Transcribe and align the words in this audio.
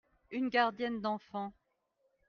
une 0.31 0.49
gardienne 0.49 0.99
d'enfants. 0.99 1.53